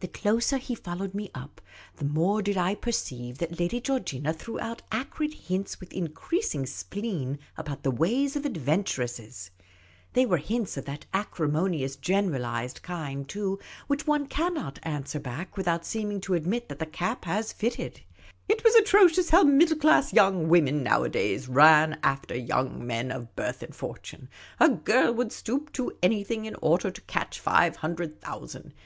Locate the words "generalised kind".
11.96-13.26